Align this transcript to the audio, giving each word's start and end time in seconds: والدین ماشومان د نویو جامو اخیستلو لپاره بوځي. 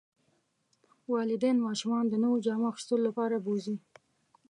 والدین 1.13 1.57
ماشومان 1.67 2.05
د 2.07 2.13
نویو 2.23 2.43
جامو 2.45 2.69
اخیستلو 2.73 3.05
لپاره 3.07 3.35
بوځي. 3.45 3.75